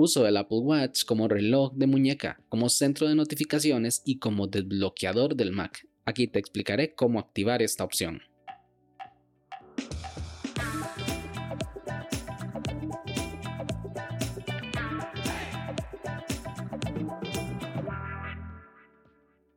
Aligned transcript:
Uso 0.00 0.28
el 0.28 0.36
Apple 0.36 0.58
Watch 0.58 1.04
como 1.04 1.26
reloj 1.26 1.72
de 1.74 1.88
muñeca, 1.88 2.40
como 2.48 2.68
centro 2.68 3.08
de 3.08 3.16
notificaciones 3.16 4.00
y 4.04 4.20
como 4.20 4.46
desbloqueador 4.46 5.34
del 5.34 5.50
Mac. 5.50 5.88
Aquí 6.04 6.28
te 6.28 6.38
explicaré 6.38 6.94
cómo 6.94 7.18
activar 7.18 7.62
esta 7.62 7.82
opción. 7.82 8.22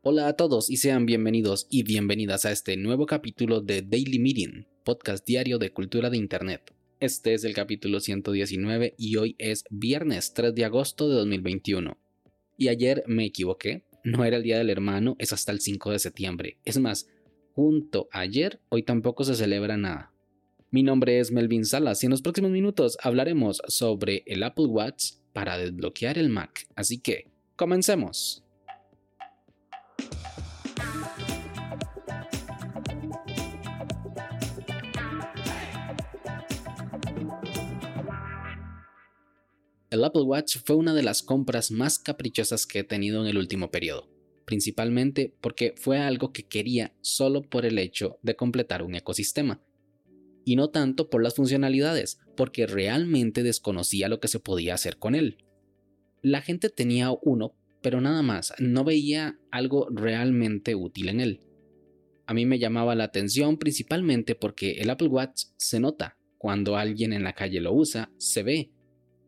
Hola 0.02 0.28
a 0.28 0.34
todos 0.34 0.72
y 0.72 0.78
sean 0.78 1.06
bienvenidos 1.06 1.68
y 1.70 1.84
bienvenidas 1.84 2.46
a 2.46 2.52
este 2.52 2.78
nuevo 2.78 3.06
capítulo 3.06 3.62
de 3.62 3.84
Daily 3.84 4.18
Meeting, 4.18 4.66
podcast 4.84 5.24
diario 5.24 5.60
de 5.60 5.72
cultura 5.72 6.10
de 6.10 6.18
Internet. 6.18 6.74
Este 7.02 7.34
es 7.34 7.44
el 7.46 7.56
capítulo 7.56 8.00
119 8.00 8.94
y 8.96 9.16
hoy 9.16 9.36
es 9.40 9.64
viernes 9.72 10.36
3 10.36 10.54
de 10.54 10.66
agosto 10.66 11.10
de 11.10 11.16
2021. 11.16 11.98
Y 12.60 12.68
ayer 12.68 13.04
me 13.08 13.26
equivoqué, 13.26 13.88
no 14.04 14.24
era 14.24 14.38
el 14.38 14.44
Día 14.44 14.60
del 14.60 14.70
Hermano, 14.70 15.16
es 15.18 15.34
hasta 15.34 15.52
el 15.52 15.62
5 15.62 15.90
de 15.90 15.98
septiembre. 15.98 16.60
Es 16.64 16.78
más, 16.78 17.10
junto 17.56 18.08
a 18.12 18.20
ayer, 18.20 18.60
hoy 18.70 18.84
tampoco 18.84 19.24
se 19.24 19.34
celebra 19.34 19.78
nada. 19.78 20.14
Mi 20.70 20.84
nombre 20.84 21.20
es 21.20 21.32
Melvin 21.32 21.66
Salas 21.66 22.04
y 22.04 22.06
en 22.06 22.12
los 22.12 22.22
próximos 22.22 22.52
minutos 22.52 23.00
hablaremos 23.02 23.64
sobre 23.68 24.22
el 24.28 24.44
Apple 24.44 24.68
Watch 24.68 25.14
para 25.34 25.58
desbloquear 25.58 26.20
el 26.20 26.30
Mac. 26.30 26.68
Así 26.76 27.00
que, 27.00 27.26
comencemos. 27.56 28.44
El 39.92 40.06
Apple 40.06 40.22
Watch 40.22 40.56
fue 40.64 40.78
una 40.78 40.94
de 40.94 41.04
las 41.04 41.22
compras 41.22 41.70
más 41.70 42.00
caprichosas 42.00 42.66
que 42.66 42.80
he 42.80 42.84
tenido 42.86 43.22
en 43.22 43.28
el 43.28 43.38
último 43.38 43.72
periodo, 43.72 44.10
principalmente 44.46 45.36
porque 45.42 45.74
fue 45.76 45.98
algo 45.98 46.32
que 46.32 46.44
quería 46.44 46.96
solo 47.02 47.42
por 47.42 47.66
el 47.66 47.78
hecho 47.78 48.18
de 48.22 48.38
completar 48.38 48.84
un 48.84 48.96
ecosistema, 48.96 49.62
y 50.46 50.56
no 50.56 50.70
tanto 50.70 51.10
por 51.10 51.22
las 51.22 51.36
funcionalidades, 51.36 52.22
porque 52.38 52.68
realmente 52.68 53.44
desconocía 53.44 54.08
lo 54.08 54.22
que 54.22 54.30
se 54.30 54.40
podía 54.40 54.76
hacer 54.76 54.98
con 54.98 55.14
él. 55.14 55.44
La 56.22 56.42
gente 56.42 56.70
tenía 56.70 57.12
uno, 57.22 57.54
pero 57.82 58.00
nada 58.00 58.22
más, 58.22 58.54
no 58.60 58.86
veía 58.86 59.40
algo 59.52 59.90
realmente 59.90 60.74
útil 60.74 61.10
en 61.10 61.20
él. 61.20 61.42
A 62.28 62.34
mí 62.34 62.46
me 62.46 62.60
llamaba 62.60 62.96
la 62.96 63.04
atención 63.04 63.58
principalmente 63.58 64.36
porque 64.36 64.80
el 64.80 64.90
Apple 64.90 65.10
Watch 65.10 65.48
se 65.58 65.82
nota, 65.82 66.18
cuando 66.38 66.78
alguien 66.78 67.12
en 67.12 67.26
la 67.26 67.34
calle 67.34 67.60
lo 67.60 67.74
usa, 67.74 68.10
se 68.18 68.42
ve, 68.42 68.72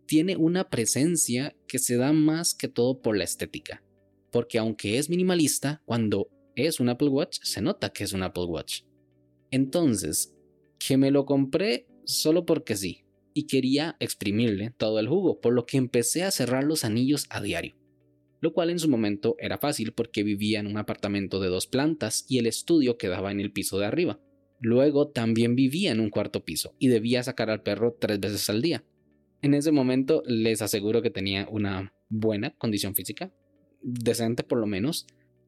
tiene 0.06 0.36
una 0.36 0.70
presencia 0.70 1.56
que 1.68 1.80
se 1.80 1.98
da 1.98 2.14
más 2.14 2.54
que 2.54 2.68
todo 2.68 3.02
por 3.02 3.18
la 3.18 3.24
estética. 3.24 3.84
Porque 4.32 4.58
aunque 4.58 4.98
es 4.98 5.10
minimalista, 5.10 5.82
cuando 5.86 6.30
es 6.56 6.80
un 6.80 6.90
Apple 6.90 7.10
Watch, 7.10 7.40
se 7.44 7.62
nota 7.62 7.92
que 7.92 8.04
es 8.04 8.14
un 8.14 8.24
Apple 8.24 8.46
Watch. 8.46 8.82
Entonces, 9.52 10.34
que 10.80 10.98
me 10.98 11.12
lo 11.12 11.26
compré 11.26 11.88
solo 12.06 12.46
porque 12.46 12.76
sí, 12.76 13.06
y 13.34 13.48
quería 13.48 13.96
exprimirle 14.00 14.74
todo 14.78 15.00
el 15.00 15.08
jugo, 15.08 15.40
por 15.40 15.54
lo 15.54 15.66
que 15.66 15.78
empecé 15.78 16.24
a 16.24 16.32
cerrar 16.32 16.64
los 16.64 16.86
anillos 16.86 17.26
a 17.30 17.42
diario. 17.42 17.76
Lo 18.42 18.54
cual 18.54 18.70
en 18.70 18.80
su 18.80 18.90
momento 18.90 19.36
era 19.40 19.58
fácil 19.58 19.94
porque 19.94 20.24
vivía 20.24 20.60
en 20.60 20.68
un 20.68 20.78
apartamento 20.78 21.40
de 21.40 21.48
dos 21.48 21.68
plantas 21.68 22.26
y 22.28 22.40
el 22.40 22.48
estudio 22.48 22.98
quedaba 22.98 23.32
en 23.32 23.40
el 23.40 23.52
piso 23.52 23.80
de 23.80 23.86
arriba. 23.86 24.20
Luego 24.60 25.10
también 25.10 25.56
vivía 25.56 25.92
en 25.92 26.00
un 26.00 26.10
cuarto 26.10 26.44
piso 26.44 26.76
y 26.78 26.88
debía 26.88 27.24
sacar 27.24 27.50
al 27.50 27.64
perro 27.64 27.96
tres 28.00 28.20
veces 28.20 28.50
al 28.50 28.62
día. 28.62 28.84
En 29.44 29.54
ese 29.54 29.74
momento 29.74 30.24
les 30.26 30.62
aseguro 30.62 31.02
que 31.02 31.10
tenía 31.10 31.50
una 31.52 31.94
buena 32.08 32.56
condición 32.56 32.96
física, 32.96 33.30
decente 33.82 34.42
por 34.42 34.58
lo 34.58 34.66
menos. 34.66 35.06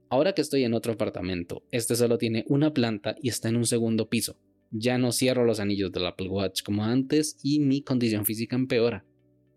Ahora 0.09 0.33
que 0.33 0.41
estoy 0.41 0.65
en 0.65 0.73
otro 0.73 0.91
apartamento, 0.91 1.63
este 1.71 1.95
solo 1.95 2.17
tiene 2.17 2.43
una 2.49 2.73
planta 2.73 3.15
y 3.21 3.29
está 3.29 3.47
en 3.47 3.55
un 3.55 3.65
segundo 3.65 4.09
piso. 4.09 4.37
Ya 4.69 4.97
no 4.97 5.13
cierro 5.13 5.45
los 5.45 5.61
anillos 5.61 5.93
del 5.93 6.07
Apple 6.07 6.27
Watch 6.27 6.61
como 6.61 6.83
antes 6.83 7.37
y 7.41 7.61
mi 7.61 7.83
condición 7.83 8.25
física 8.25 8.57
empeora. 8.57 9.05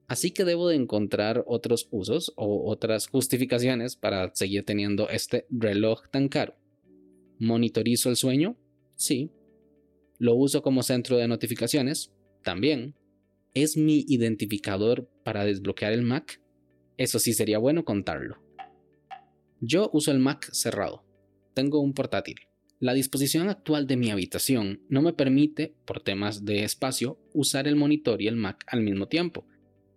Así 0.06 0.30
que 0.30 0.44
debo 0.44 0.68
de 0.68 0.76
encontrar 0.76 1.42
otros 1.48 1.88
usos 1.90 2.32
o 2.36 2.70
otras 2.70 3.08
justificaciones 3.08 3.96
para 3.96 4.32
seguir 4.36 4.64
teniendo 4.64 5.08
este 5.08 5.46
reloj 5.50 6.02
tan 6.12 6.28
caro. 6.28 6.54
¿Monitorizo 7.40 8.08
el 8.08 8.14
sueño? 8.14 8.56
Sí. 8.94 9.32
¿Lo 10.18 10.36
uso 10.36 10.62
como 10.62 10.84
centro 10.84 11.16
de 11.16 11.26
notificaciones? 11.26 12.12
También 12.44 12.94
es 13.62 13.76
mi 13.76 14.04
identificador 14.08 15.08
para 15.24 15.44
desbloquear 15.44 15.92
el 15.92 16.02
Mac? 16.02 16.41
Eso 16.96 17.19
sí 17.19 17.32
sería 17.32 17.58
bueno 17.58 17.84
contarlo. 17.84 18.42
Yo 19.60 19.91
uso 19.92 20.10
el 20.12 20.19
Mac 20.19 20.48
cerrado. 20.52 21.04
Tengo 21.54 21.80
un 21.80 21.94
portátil. 21.94 22.36
La 22.80 22.94
disposición 22.94 23.48
actual 23.48 23.88
de 23.88 23.96
mi 23.96 24.10
habitación 24.10 24.82
no 24.88 25.02
me 25.02 25.12
permite, 25.12 25.74
por 25.84 26.00
temas 26.00 26.44
de 26.44 26.62
espacio, 26.62 27.19
usar 27.34 27.66
el 27.66 27.74
monitor 27.74 28.22
y 28.22 28.28
el 28.28 28.36
Mac 28.36 28.64
al 28.69 28.82
mismo 28.82 29.08
tiempo. 29.08 29.46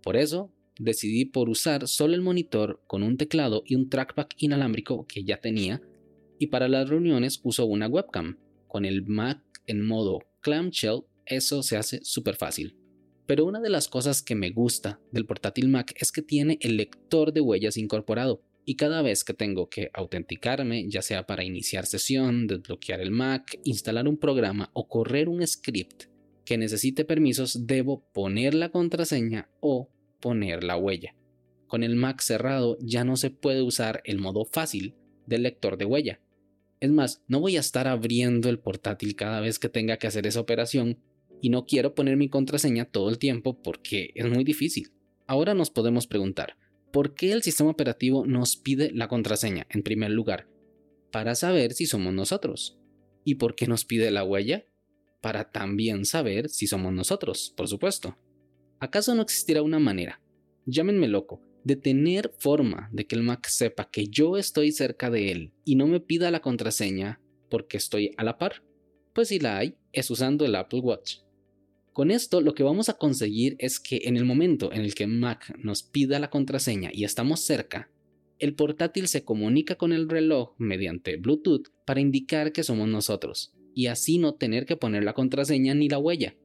Por 0.01 0.17
eso, 0.17 0.51
decidí 0.79 1.25
por 1.25 1.49
usar 1.49 1.88
solo 1.88 2.16
el 2.16 2.22
monitor 2.22 2.81
con 2.88 3.03
un 3.03 3.17
teclado 3.17 3.61
y 3.66 3.75
un 3.75 3.89
trackpad 3.89 4.28
inalámbrico 4.38 5.05
que 5.05 5.23
ya 5.23 5.39
tenía, 5.39 5.81
y 6.39 6.47
para 6.47 6.67
las 6.67 6.89
reuniones 6.89 7.39
uso 7.43 7.66
una 7.66 7.88
webcam. 7.88 8.39
Con 8.67 8.85
el 8.85 9.05
Mac 9.05 9.43
en 9.67 9.85
modo 9.85 10.19
clamshell, 10.41 11.03
eso 11.28 11.61
se 11.61 11.78
hace 11.78 12.03
súper 12.03 12.35
fácil. 12.35 12.80
Pero 13.31 13.45
una 13.45 13.61
de 13.61 13.69
las 13.69 13.87
cosas 13.87 14.21
que 14.21 14.35
me 14.35 14.49
gusta 14.49 14.99
del 15.13 15.25
portátil 15.25 15.69
Mac 15.69 15.93
es 15.95 16.11
que 16.11 16.21
tiene 16.21 16.57
el 16.59 16.75
lector 16.75 17.31
de 17.31 17.39
huellas 17.39 17.77
incorporado. 17.77 18.41
Y 18.65 18.75
cada 18.75 19.01
vez 19.01 19.23
que 19.23 19.33
tengo 19.33 19.69
que 19.69 19.89
autenticarme, 19.93 20.89
ya 20.89 21.01
sea 21.01 21.25
para 21.25 21.45
iniciar 21.45 21.85
sesión, 21.85 22.45
desbloquear 22.45 22.99
el 22.99 23.11
Mac, 23.11 23.57
instalar 23.63 24.09
un 24.09 24.17
programa 24.17 24.69
o 24.73 24.89
correr 24.89 25.29
un 25.29 25.47
script 25.47 26.07
que 26.43 26.57
necesite 26.57 27.05
permisos, 27.05 27.67
debo 27.67 28.03
poner 28.11 28.53
la 28.53 28.67
contraseña 28.67 29.47
o 29.61 29.87
poner 30.19 30.65
la 30.65 30.75
huella. 30.75 31.15
Con 31.67 31.83
el 31.83 31.95
Mac 31.95 32.19
cerrado 32.19 32.77
ya 32.81 33.05
no 33.05 33.15
se 33.15 33.29
puede 33.29 33.61
usar 33.61 34.01
el 34.03 34.19
modo 34.19 34.43
fácil 34.43 34.93
del 35.25 35.43
lector 35.43 35.77
de 35.77 35.85
huella. 35.85 36.19
Es 36.81 36.91
más, 36.91 37.23
no 37.29 37.39
voy 37.39 37.55
a 37.55 37.61
estar 37.61 37.87
abriendo 37.87 38.49
el 38.49 38.59
portátil 38.59 39.15
cada 39.15 39.39
vez 39.39 39.57
que 39.57 39.69
tenga 39.69 39.95
que 39.95 40.07
hacer 40.07 40.27
esa 40.27 40.41
operación 40.41 40.97
y 41.41 41.50
no 41.50 41.66
quiero 41.66 41.96
poner 41.96 42.18
mi 42.18 42.29
contraseña 42.29 42.85
todo 42.85 43.09
el 43.09 43.18
tiempo 43.18 43.62
porque 43.62 44.12
es 44.16 44.29
muy 44.29 44.44
difícil. 44.44 44.91
Ahora 45.28 45.53
nos 45.53 45.72
podemos 45.72 46.07
preguntar, 46.07 46.57
¿por 46.91 47.16
qué 47.16 47.31
el 47.31 47.41
sistema 47.41 47.72
operativo 47.72 48.25
nos 48.25 48.57
pide 48.57 48.91
la 48.94 49.07
contraseña 49.07 49.66
en 49.69 49.81
primer 49.81 50.12
lugar? 50.12 50.47
Para 51.12 51.35
saber 51.35 51.74
si 51.74 51.85
somos 51.85 52.13
nosotros. 52.13 52.78
¿Y 53.24 53.35
por 53.35 53.56
qué 53.56 53.68
nos 53.68 53.85
pide 53.85 54.12
la 54.12 54.24
huella? 54.24 54.66
Para 55.22 55.52
también 55.52 56.06
saber 56.06 56.50
si 56.50 56.68
somos 56.68 56.94
nosotros, 56.94 57.53
por 57.56 57.68
supuesto. 57.68 58.18
¿Acaso 58.79 59.13
no 59.13 59.22
existirá 59.22 59.62
una 59.62 59.79
manera, 59.79 60.22
llámenme 60.66 61.08
loco, 61.08 61.41
de 61.63 61.75
tener 61.75 62.34
forma 62.40 62.90
de 62.91 63.06
que 63.06 63.16
el 63.16 63.23
Mac 63.23 63.47
sepa 63.47 63.90
que 63.91 64.08
yo 64.08 64.38
estoy 64.38 64.72
cerca 64.72 65.09
de 65.09 65.31
él 65.31 65.53
y 65.63 65.75
no 65.75 65.85
me 65.85 66.00
pida 66.00 66.31
la 66.31 66.41
contraseña 66.41 67.22
porque 67.50 67.78
estoy 67.78 68.12
a 68.18 68.23
la 68.23 68.38
par? 68.38 68.63
Pues 69.13 69.28
si 69.28 69.40
la 69.40 69.58
hay, 69.58 69.75
es 69.91 70.09
usando 70.09 70.46
el 70.46 70.56
Apple 70.56 70.79
Watch. 70.79 71.18
Con 71.94 72.09
esto 72.09 72.40
lo 72.40 72.53
que 72.53 72.63
vamos 72.63 72.88
a 72.88 72.94
conseguir 72.94 73.57
es 73.59 73.79
que 73.81 74.02
en 74.06 74.16
el 74.16 74.24
momento 74.24 74.72
en 74.72 74.81
el 74.81 74.96
que 74.96 75.07
Mac 75.07 75.53
nos 75.57 75.84
pida 75.84 76.19
la 76.19 76.29
contraseña 76.29 76.90
y 76.94 77.03
estamos 77.03 77.41
cerca, 77.41 77.90
el 78.40 78.56
portátil 78.56 79.07
se 79.09 79.25
comunica 79.25 79.75
con 79.75 79.91
el 79.91 80.09
reloj 80.09 80.53
mediante 80.57 81.18
Bluetooth 81.18 81.68
para 81.85 82.00
indicar 82.00 82.53
que 82.53 82.63
somos 82.63 82.88
nosotros, 82.88 83.53
y 83.75 83.88
así 83.88 84.19
no 84.19 84.35
tener 84.35 84.66
que 84.66 84.78
poner 84.78 85.03
la 85.03 85.13
contraseña 85.13 85.75
ni 85.75 85.90
la 85.90 86.00
huella. 86.00 86.35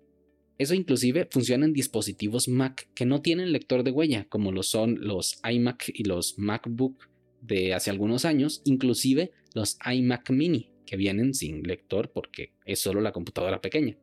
Eso 0.58 0.74
inclusive 0.74 1.28
funciona 1.30 1.64
en 1.64 1.72
dispositivos 1.72 2.48
Mac 2.48 2.88
que 2.94 3.06
no 3.06 3.22
tienen 3.22 3.52
lector 3.52 3.84
de 3.84 3.92
huella, 3.92 4.26
como 4.28 4.50
lo 4.50 4.64
son 4.64 4.98
los 5.00 5.40
iMac 5.48 5.90
y 5.94 6.04
los 6.04 6.38
MacBook 6.38 7.08
de 7.40 7.72
hace 7.72 7.90
algunos 7.90 8.24
años, 8.24 8.62
inclusive 8.64 9.30
los 9.54 9.78
iMac 9.90 10.28
mini, 10.30 10.70
que 10.86 10.96
vienen 10.96 11.34
sin 11.34 11.62
lector 11.62 12.10
porque 12.10 12.52
es 12.64 12.80
solo 12.80 13.00
la 13.00 13.12
computadora 13.12 13.60
pequeña. 13.60 13.96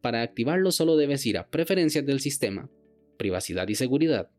Para 0.00 0.22
activarlo 0.22 0.72
solo 0.72 0.96
debes 0.96 1.26
ir 1.26 1.36
a 1.36 1.48
Preferencias 1.48 2.06
del 2.06 2.20
sistema, 2.20 2.70
Privacidad 3.18 3.68
y 3.68 3.74
Seguridad, 3.74 4.30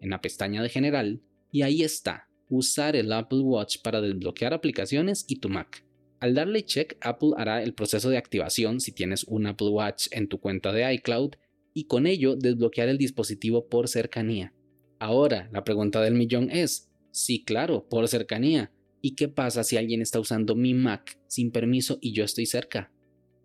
en 0.00 0.10
la 0.10 0.20
pestaña 0.20 0.62
de 0.62 0.68
General, 0.68 1.20
y 1.50 1.62
ahí 1.62 1.82
está, 1.82 2.28
usar 2.48 2.94
el 2.94 3.12
Apple 3.12 3.40
Watch 3.40 3.78
para 3.82 4.00
desbloquear 4.00 4.54
aplicaciones 4.54 5.24
y 5.28 5.36
tu 5.36 5.48
Mac. 5.48 5.84
Al 6.20 6.34
darle 6.34 6.64
check, 6.64 6.96
Apple 7.00 7.30
hará 7.36 7.62
el 7.62 7.74
proceso 7.74 8.10
de 8.10 8.18
activación 8.18 8.80
si 8.80 8.92
tienes 8.92 9.24
un 9.24 9.46
Apple 9.46 9.68
Watch 9.68 10.08
en 10.10 10.28
tu 10.28 10.40
cuenta 10.40 10.72
de 10.72 10.92
iCloud 10.94 11.34
y 11.74 11.84
con 11.84 12.06
ello 12.06 12.34
desbloquear 12.36 12.88
el 12.88 12.98
dispositivo 12.98 13.68
por 13.68 13.88
cercanía. 13.88 14.52
Ahora, 14.98 15.48
la 15.52 15.62
pregunta 15.62 16.00
del 16.00 16.14
millón 16.14 16.50
es, 16.50 16.90
sí, 17.12 17.44
claro, 17.44 17.86
por 17.88 18.08
cercanía. 18.08 18.72
¿Y 19.00 19.14
qué 19.14 19.28
pasa 19.28 19.62
si 19.62 19.76
alguien 19.76 20.02
está 20.02 20.18
usando 20.18 20.56
mi 20.56 20.74
Mac 20.74 21.20
sin 21.28 21.52
permiso 21.52 21.98
y 22.00 22.12
yo 22.12 22.24
estoy 22.24 22.46
cerca? 22.46 22.90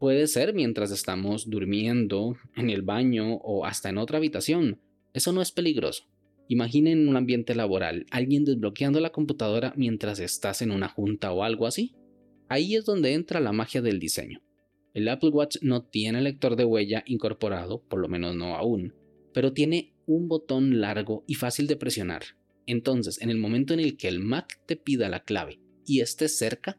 Puede 0.04 0.28
ser 0.28 0.54
mientras 0.54 0.92
estamos 0.92 1.50
durmiendo, 1.50 2.36
en 2.58 2.70
el 2.70 2.82
baño 2.82 3.36
o 3.36 3.66
hasta 3.66 3.88
en 3.88 3.98
otra 3.98 4.18
habitación. 4.18 4.82
Eso 5.14 5.32
no 5.32 5.42
es 5.42 5.54
peligroso. 5.54 6.04
Imaginen 6.50 7.08
un 7.08 7.16
ambiente 7.16 7.56
laboral, 7.56 8.06
alguien 8.12 8.44
desbloqueando 8.44 9.00
la 9.00 9.14
computadora 9.14 9.74
mientras 9.78 10.20
estás 10.20 10.62
en 10.62 10.72
una 10.72 10.90
junta 10.90 11.32
o 11.32 11.42
algo 11.42 11.68
así. 11.68 11.96
Ahí 12.50 12.76
es 12.76 12.84
donde 12.84 13.14
entra 13.14 13.40
la 13.40 13.54
magia 13.54 13.82
del 13.82 14.00
diseño. 14.00 14.42
El 14.94 15.08
Apple 15.08 15.30
Watch 15.30 15.60
no 15.62 15.86
tiene 15.86 16.20
lector 16.20 16.58
de 16.58 16.66
huella 16.66 17.06
incorporado, 17.08 17.82
por 17.88 18.02
lo 18.02 18.10
menos 18.10 18.36
no 18.36 18.58
aún, 18.58 18.94
pero 19.34 19.54
tiene 19.54 19.94
un 20.06 20.28
botón 20.28 20.82
largo 20.82 21.24
y 21.28 21.36
fácil 21.36 21.66
de 21.66 21.78
presionar. 21.78 22.24
Entonces, 22.66 23.22
en 23.22 23.30
el 23.30 23.38
momento 23.38 23.74
en 23.74 23.80
el 23.80 23.96
que 23.96 24.10
el 24.10 24.20
Mac 24.20 24.60
te 24.66 24.76
pida 24.76 25.08
la 25.08 25.24
clave 25.24 25.62
y 25.86 26.02
estés 26.02 26.38
cerca, 26.38 26.78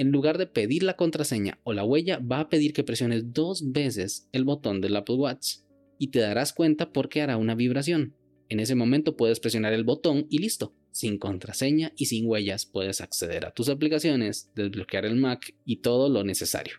en 0.00 0.12
lugar 0.12 0.38
de 0.38 0.46
pedir 0.46 0.82
la 0.82 0.96
contraseña 0.96 1.58
o 1.62 1.74
la 1.74 1.84
huella, 1.84 2.20
va 2.20 2.40
a 2.40 2.48
pedir 2.48 2.72
que 2.72 2.84
presiones 2.84 3.34
dos 3.34 3.70
veces 3.70 4.30
el 4.32 4.44
botón 4.44 4.80
del 4.80 4.96
Apple 4.96 5.16
Watch 5.16 5.56
y 5.98 6.08
te 6.08 6.20
darás 6.20 6.54
cuenta 6.54 6.90
porque 6.90 7.20
hará 7.20 7.36
una 7.36 7.54
vibración. 7.54 8.14
En 8.48 8.60
ese 8.60 8.74
momento 8.74 9.14
puedes 9.14 9.40
presionar 9.40 9.74
el 9.74 9.84
botón 9.84 10.26
y 10.30 10.38
listo. 10.38 10.74
Sin 10.90 11.18
contraseña 11.18 11.92
y 11.96 12.06
sin 12.06 12.26
huellas 12.26 12.64
puedes 12.64 13.02
acceder 13.02 13.44
a 13.44 13.50
tus 13.50 13.68
aplicaciones, 13.68 14.50
desbloquear 14.54 15.04
el 15.04 15.16
Mac 15.16 15.54
y 15.66 15.82
todo 15.82 16.08
lo 16.08 16.24
necesario. 16.24 16.76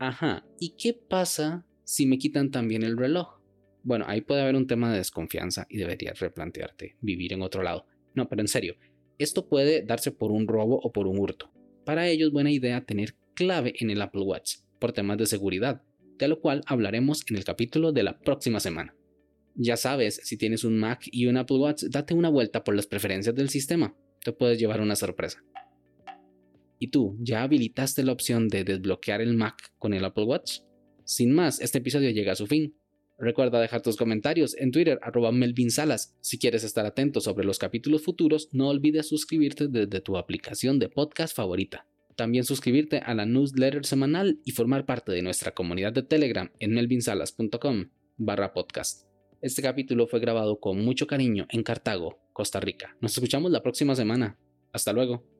Ajá, 0.00 0.44
¿y 0.58 0.70
qué 0.70 0.92
pasa 0.92 1.64
si 1.84 2.04
me 2.04 2.18
quitan 2.18 2.50
también 2.50 2.82
el 2.82 2.96
reloj? 2.96 3.38
Bueno, 3.84 4.06
ahí 4.08 4.22
puede 4.22 4.42
haber 4.42 4.56
un 4.56 4.66
tema 4.66 4.90
de 4.90 4.98
desconfianza 4.98 5.68
y 5.70 5.76
deberías 5.76 6.18
replantearte 6.18 6.96
vivir 7.00 7.32
en 7.32 7.42
otro 7.42 7.62
lado. 7.62 7.86
No, 8.12 8.28
pero 8.28 8.42
en 8.42 8.48
serio, 8.48 8.74
esto 9.18 9.48
puede 9.48 9.82
darse 9.82 10.10
por 10.10 10.32
un 10.32 10.48
robo 10.48 10.80
o 10.82 10.90
por 10.90 11.06
un 11.06 11.16
hurto. 11.16 11.52
Para 11.90 12.06
ello 12.06 12.28
es 12.28 12.32
buena 12.32 12.52
idea 12.52 12.86
tener 12.86 13.16
clave 13.34 13.74
en 13.80 13.90
el 13.90 14.00
Apple 14.00 14.22
Watch 14.22 14.58
por 14.78 14.92
temas 14.92 15.18
de 15.18 15.26
seguridad, 15.26 15.82
de 16.20 16.28
lo 16.28 16.40
cual 16.40 16.62
hablaremos 16.66 17.24
en 17.28 17.34
el 17.34 17.42
capítulo 17.42 17.90
de 17.90 18.04
la 18.04 18.16
próxima 18.20 18.60
semana. 18.60 18.94
Ya 19.56 19.76
sabes, 19.76 20.20
si 20.22 20.36
tienes 20.36 20.62
un 20.62 20.78
Mac 20.78 21.02
y 21.10 21.26
un 21.26 21.36
Apple 21.36 21.56
Watch, 21.56 21.82
date 21.90 22.14
una 22.14 22.28
vuelta 22.28 22.62
por 22.62 22.76
las 22.76 22.86
preferencias 22.86 23.34
del 23.34 23.48
sistema. 23.48 23.96
Te 24.22 24.30
puedes 24.30 24.56
llevar 24.60 24.80
una 24.80 24.94
sorpresa. 24.94 25.42
¿Y 26.78 26.92
tú, 26.92 27.16
ya 27.18 27.42
habilitaste 27.42 28.04
la 28.04 28.12
opción 28.12 28.46
de 28.46 28.62
desbloquear 28.62 29.20
el 29.20 29.34
Mac 29.34 29.72
con 29.76 29.92
el 29.92 30.04
Apple 30.04 30.26
Watch? 30.26 30.60
Sin 31.02 31.32
más, 31.32 31.60
este 31.60 31.78
episodio 31.78 32.10
llega 32.10 32.34
a 32.34 32.36
su 32.36 32.46
fin. 32.46 32.76
Recuerda 33.20 33.60
dejar 33.60 33.82
tus 33.82 33.98
comentarios 33.98 34.56
en 34.56 34.72
Twitter 34.72 34.98
arroba 35.02 35.30
Melvin 35.30 35.70
Salas. 35.70 36.16
Si 36.22 36.38
quieres 36.38 36.64
estar 36.64 36.86
atento 36.86 37.20
sobre 37.20 37.44
los 37.44 37.58
capítulos 37.58 38.02
futuros, 38.02 38.48
no 38.52 38.68
olvides 38.68 39.08
suscribirte 39.08 39.68
desde 39.68 40.00
tu 40.00 40.16
aplicación 40.16 40.78
de 40.78 40.88
podcast 40.88 41.36
favorita. 41.36 41.86
También 42.16 42.44
suscribirte 42.44 42.98
a 42.98 43.12
la 43.12 43.26
newsletter 43.26 43.84
semanal 43.84 44.40
y 44.46 44.52
formar 44.52 44.86
parte 44.86 45.12
de 45.12 45.20
nuestra 45.20 45.52
comunidad 45.52 45.92
de 45.92 46.02
Telegram 46.02 46.50
en 46.60 46.72
melvinsalas.com 46.72 47.90
barra 48.16 48.54
podcast. 48.54 49.06
Este 49.42 49.60
capítulo 49.60 50.06
fue 50.06 50.20
grabado 50.20 50.58
con 50.58 50.82
mucho 50.82 51.06
cariño 51.06 51.46
en 51.50 51.62
Cartago, 51.62 52.18
Costa 52.32 52.58
Rica. 52.58 52.96
Nos 53.02 53.12
escuchamos 53.12 53.50
la 53.50 53.62
próxima 53.62 53.94
semana. 53.94 54.38
Hasta 54.72 54.94
luego. 54.94 55.39